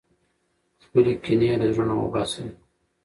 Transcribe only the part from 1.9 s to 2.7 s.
وباسئ.